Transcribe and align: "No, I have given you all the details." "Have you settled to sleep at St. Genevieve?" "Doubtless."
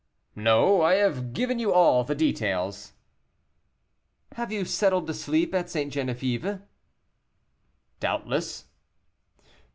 "No, 0.35 0.81
I 0.81 0.95
have 0.95 1.31
given 1.31 1.59
you 1.59 1.71
all 1.71 2.03
the 2.03 2.15
details." 2.15 2.93
"Have 4.31 4.51
you 4.51 4.65
settled 4.65 5.05
to 5.05 5.13
sleep 5.13 5.53
at 5.53 5.69
St. 5.69 5.93
Genevieve?" 5.93 6.57
"Doubtless." 7.99 8.65